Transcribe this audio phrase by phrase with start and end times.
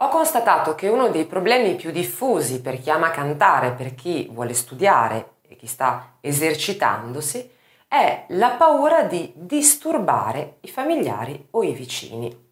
[0.00, 4.54] Ho constatato che uno dei problemi più diffusi per chi ama cantare, per chi vuole
[4.54, 7.50] studiare e chi sta esercitandosi,
[7.88, 12.46] è la paura di disturbare i familiari o i vicini.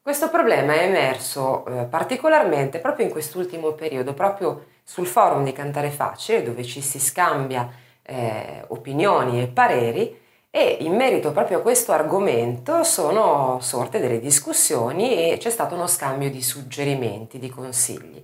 [0.00, 5.90] Questo problema è emerso eh, particolarmente proprio in quest'ultimo periodo, proprio sul forum di Cantare
[5.90, 10.18] Facile, dove ci si scambia eh, opinioni e pareri
[10.50, 15.86] e in merito proprio a questo argomento sono sorte delle discussioni e c'è stato uno
[15.86, 18.22] scambio di suggerimenti, di consigli.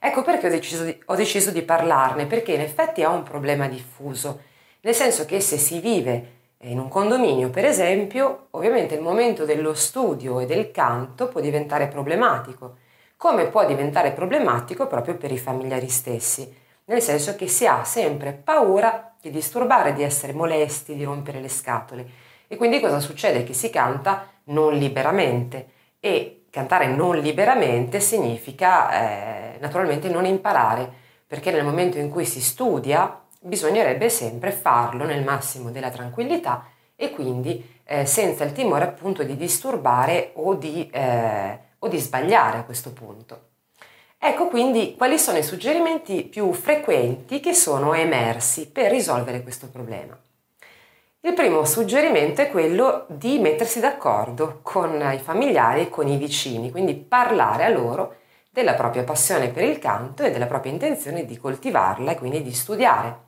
[0.00, 3.68] Ecco perché ho deciso, di, ho deciso di parlarne, perché in effetti è un problema
[3.68, 4.40] diffuso,
[4.80, 9.74] nel senso che se si vive in un condominio, per esempio, ovviamente il momento dello
[9.74, 12.76] studio e del canto può diventare problematico,
[13.16, 16.52] come può diventare problematico proprio per i familiari stessi,
[16.86, 21.48] nel senso che si ha sempre paura di disturbare, di essere molesti, di rompere le
[21.48, 22.06] scatole.
[22.46, 23.44] E quindi cosa succede?
[23.44, 25.68] Che si canta non liberamente
[26.00, 30.90] e cantare non liberamente significa eh, naturalmente non imparare,
[31.26, 36.66] perché nel momento in cui si studia bisognerebbe sempre farlo nel massimo della tranquillità
[36.96, 42.58] e quindi eh, senza il timore appunto di disturbare o di, eh, o di sbagliare
[42.58, 43.47] a questo punto.
[44.20, 50.18] Ecco quindi quali sono i suggerimenti più frequenti che sono emersi per risolvere questo problema.
[51.20, 56.70] Il primo suggerimento è quello di mettersi d'accordo con i familiari e con i vicini,
[56.70, 58.16] quindi parlare a loro
[58.50, 62.52] della propria passione per il canto e della propria intenzione di coltivarla e quindi di
[62.52, 63.26] studiare.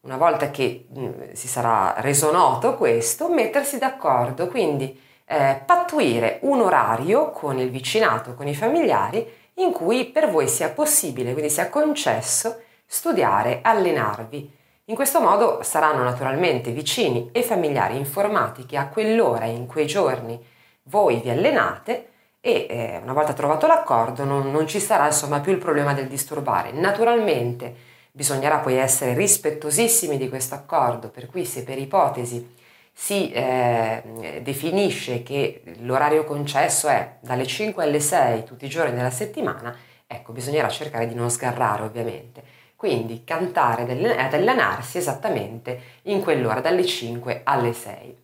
[0.00, 6.38] Una volta che mh, mm, si sarà reso noto questo, mettersi d'accordo, quindi eh, pattuire
[6.42, 9.26] un orario con il vicinato, con i familiari,
[9.58, 14.56] in cui per voi sia possibile, quindi sia concesso, studiare, allenarvi.
[14.86, 19.86] In questo modo saranno naturalmente vicini e familiari informati che a quell'ora e in quei
[19.86, 20.42] giorni
[20.84, 22.08] voi vi allenate
[22.40, 26.08] e eh, una volta trovato l'accordo non, non ci sarà insomma più il problema del
[26.08, 26.72] disturbare.
[26.72, 32.52] Naturalmente Bisognerà poi essere rispettosissimi di questo accordo, per cui se per ipotesi
[33.00, 39.08] si eh, definisce che l'orario concesso è dalle 5 alle 6 tutti i giorni della
[39.08, 42.42] settimana, ecco, bisognerà cercare di non sgarrare ovviamente.
[42.74, 48.16] Quindi cantare ed allenarsi esattamente in quell'ora, dalle 5 alle 6.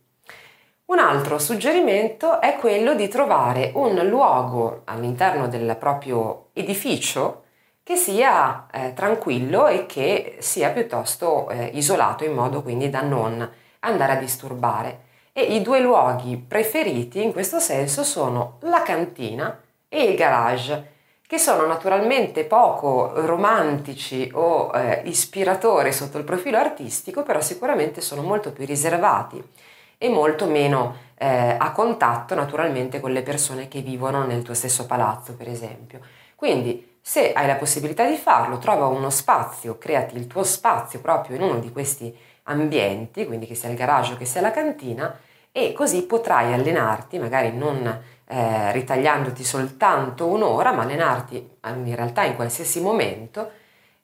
[0.87, 7.45] Un altro suggerimento è quello di trovare un luogo all'interno del proprio edificio
[7.85, 13.63] che sia eh, tranquillo e che sia piuttosto eh, isolato in modo quindi da non
[13.85, 15.01] andare a disturbare.
[15.33, 20.93] E i due luoghi preferiti in questo senso sono la cantina e il garage,
[21.27, 28.23] che sono naturalmente poco romantici o eh, ispiratori sotto il profilo artistico, però sicuramente sono
[28.23, 29.43] molto più riservati
[29.99, 34.87] e molto meno eh, a contatto naturalmente con le persone che vivono nel tuo stesso
[34.87, 36.01] palazzo, per esempio.
[36.37, 41.37] Quindi se hai la possibilità di farlo, trova uno spazio, creati il tuo spazio proprio
[41.37, 45.17] in uno di questi ambienti, quindi che sia il garage o che sia la cantina,
[45.53, 47.87] e così potrai allenarti, magari non
[48.27, 53.51] eh, ritagliandoti soltanto un'ora, ma allenarti in realtà in qualsiasi momento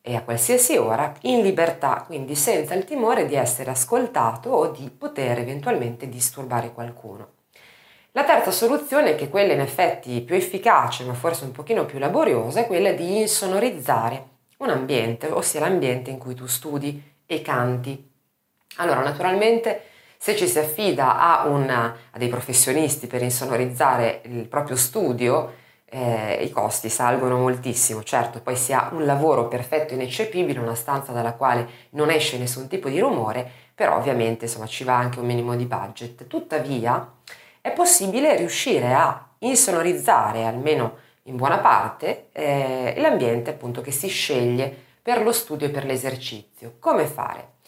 [0.03, 4.91] e a qualsiasi ora in libertà, quindi senza il timore di essere ascoltato o di
[4.91, 7.29] poter eventualmente disturbare qualcuno.
[8.13, 11.99] La terza soluzione, che è quella in effetti più efficace, ma forse un pochino più
[11.99, 14.27] laboriosa, è quella di insonorizzare
[14.59, 18.10] un ambiente, ossia l'ambiente in cui tu studi e canti.
[18.77, 19.83] Allora, naturalmente,
[20.17, 25.55] se ci si affida a, una, a dei professionisti per insonorizzare il proprio studio,
[25.91, 28.03] eh, i costi salgono moltissimo.
[28.03, 32.39] Certo, poi si ha un lavoro perfetto e ineccepibile, una stanza dalla quale non esce
[32.39, 36.27] nessun tipo di rumore, però ovviamente insomma, ci va anche un minimo di budget.
[36.27, 37.13] Tuttavia,
[37.61, 44.75] è possibile riuscire a insonorizzare, almeno in buona parte, eh, l'ambiente appunto che si sceglie
[45.03, 46.77] per lo studio e per l'esercizio.
[46.79, 47.59] Come fare?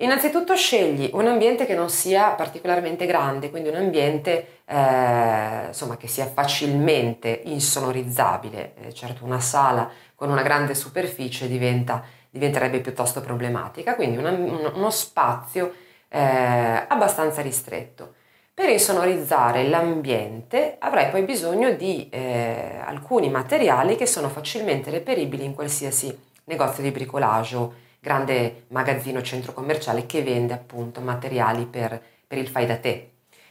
[0.00, 6.06] Innanzitutto scegli un ambiente che non sia particolarmente grande, quindi un ambiente eh, insomma, che
[6.06, 8.74] sia facilmente insonorizzabile.
[8.76, 14.90] Eh, certo una sala con una grande superficie diventa, diventerebbe piuttosto problematica, quindi una, uno
[14.90, 15.74] spazio
[16.08, 16.20] eh,
[16.86, 18.14] abbastanza ristretto.
[18.54, 25.54] Per insonorizzare l'ambiente avrai poi bisogno di eh, alcuni materiali che sono facilmente reperibili in
[25.54, 32.48] qualsiasi negozio di bricolage grande magazzino centro commerciale che vende appunto materiali per, per il
[32.48, 33.10] fai da te,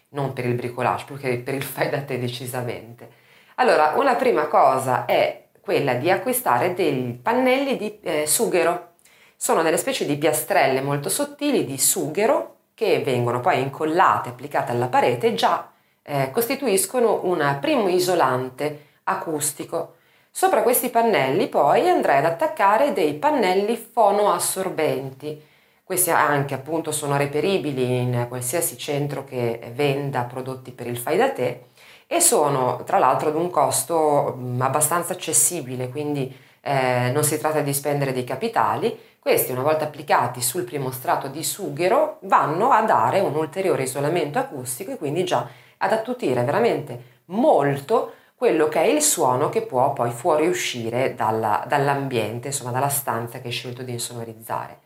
[0.09, 3.25] non per il bricolage, perché per il fai da te decisamente.
[3.55, 8.93] Allora, una prima cosa è quella di acquistare dei pannelli di eh, sughero.
[9.35, 14.87] Sono delle specie di piastrelle molto sottili di sughero che vengono poi incollate, applicate alla
[14.87, 15.71] parete, già
[16.01, 19.96] eh, costituiscono un primo isolante acustico.
[20.37, 25.43] Sopra questi pannelli poi andrei ad attaccare dei pannelli fonoassorbenti.
[25.83, 31.31] Questi anche appunto sono reperibili in qualsiasi centro che venda prodotti per il fai da
[31.31, 31.69] te
[32.05, 36.31] e sono tra l'altro ad un costo mm, abbastanza accessibile, quindi
[36.61, 38.95] eh, non si tratta di spendere dei capitali.
[39.17, 44.37] Questi, una volta applicati sul primo strato di sughero, vanno a dare un ulteriore isolamento
[44.37, 45.47] acustico e quindi già
[45.77, 52.49] ad attutire veramente molto quello che è il suono che può poi fuoriuscire dalla, dall'ambiente,
[52.49, 54.77] insomma dalla stanza che hai scelto di insonorizzare.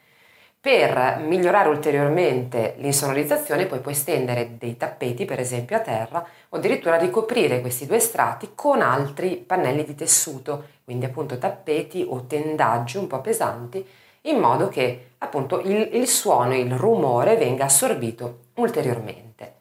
[0.61, 6.95] Per migliorare ulteriormente l'insonorizzazione poi puoi stendere dei tappeti per esempio a terra o addirittura
[6.95, 13.07] ricoprire questi due strati con altri pannelli di tessuto, quindi appunto tappeti o tendaggi un
[13.07, 13.85] po' pesanti,
[14.21, 19.60] in modo che appunto il, il suono, il rumore venga assorbito ulteriormente.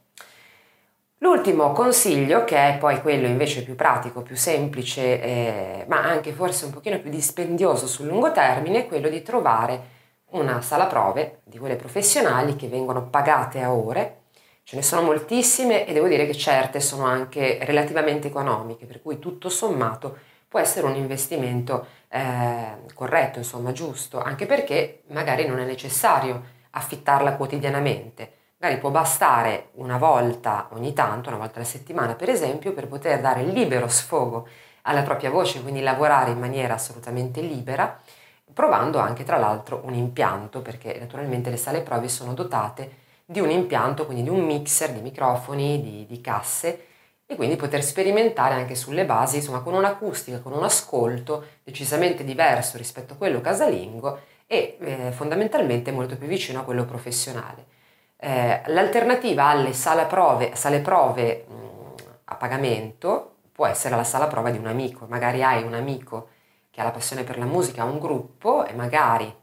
[1.22, 6.64] L'ultimo consiglio, che è poi quello invece più pratico, più semplice, eh, ma anche forse
[6.64, 9.98] un pochino più dispendioso sul lungo termine, è quello di trovare
[10.30, 14.22] una sala prove di quelle professionali che vengono pagate a ore.
[14.62, 19.18] Ce ne sono moltissime e devo dire che certe sono anche relativamente economiche, per cui
[19.18, 20.16] tutto sommato
[20.48, 27.34] può essere un investimento eh, corretto, insomma giusto, anche perché magari non è necessario affittarla
[27.36, 28.38] quotidianamente.
[28.62, 33.18] Magari può bastare una volta ogni tanto, una volta alla settimana per esempio, per poter
[33.20, 34.46] dare libero sfogo
[34.82, 37.98] alla propria voce, quindi lavorare in maniera assolutamente libera
[38.52, 43.48] provando anche tra l'altro un impianto, perché naturalmente le sale prove sono dotate di un
[43.50, 46.86] impianto, quindi di un mixer, di microfoni, di, di casse
[47.24, 52.76] e quindi poter sperimentare anche sulle basi, insomma con un'acustica, con un ascolto decisamente diverso
[52.76, 57.78] rispetto a quello casalingo e eh, fondamentalmente molto più vicino a quello professionale.
[58.22, 61.54] Eh, l'alternativa alle sale prove, sale prove mh,
[62.24, 66.28] a pagamento può essere la sala prova di un amico, magari hai un amico
[66.70, 69.34] che ha la passione per la musica, ha un gruppo e magari,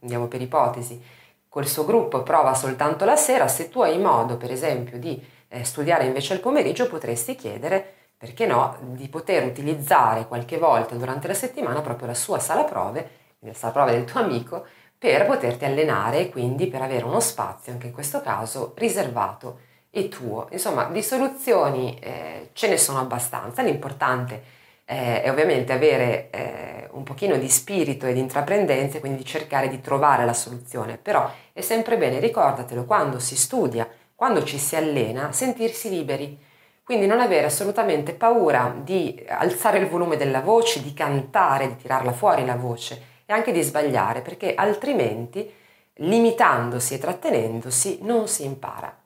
[0.00, 1.02] andiamo per ipotesi,
[1.50, 5.62] col suo gruppo prova soltanto la sera, se tu hai modo per esempio di eh,
[5.64, 11.34] studiare invece al pomeriggio potresti chiedere, perché no, di poter utilizzare qualche volta durante la
[11.34, 13.10] settimana proprio la sua sala prove,
[13.40, 14.64] la sala prove del tuo amico,
[15.04, 19.58] per poterti allenare e quindi per avere uno spazio, anche in questo caso, riservato
[19.90, 20.48] e tuo.
[20.50, 24.42] Insomma, di soluzioni eh, ce ne sono abbastanza, l'importante
[24.86, 29.68] è eh, e ovviamente avere eh, un pochino di spirito e di intraprendenza, quindi cercare
[29.68, 30.96] di trovare la soluzione.
[30.96, 36.38] Però è sempre bene, ricordatelo, quando si studia, quando ci si allena, sentirsi liberi.
[36.82, 42.12] Quindi non avere assolutamente paura di alzare il volume della voce, di cantare, di tirarla
[42.12, 45.50] fuori la voce e anche di sbagliare, perché altrimenti
[45.98, 49.03] limitandosi e trattenendosi non si impara.